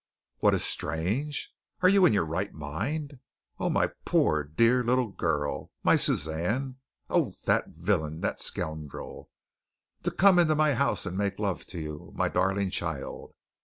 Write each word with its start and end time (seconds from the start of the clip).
"What 0.39 0.55
is 0.55 0.63
strange? 0.63 1.53
Are 1.81 1.87
you 1.87 2.07
in 2.07 2.13
your 2.13 2.25
right 2.25 2.51
mind? 2.51 3.19
Oh, 3.59 3.69
my 3.69 3.91
poor, 4.03 4.43
dear 4.43 4.83
little 4.83 5.09
girl! 5.09 5.69
My 5.83 5.95
Suzanne! 5.95 6.77
Oh, 7.07 7.33
that 7.45 7.67
villain! 7.77 8.21
That 8.21 8.41
scoundrel! 8.41 9.29
To 10.01 10.09
come 10.09 10.39
into 10.39 10.55
my 10.55 10.73
house 10.73 11.05
and 11.05 11.15
make 11.15 11.37
love 11.37 11.67
to 11.67 11.79
you, 11.79 12.13
my 12.15 12.29
darling 12.29 12.71
child! 12.71 13.35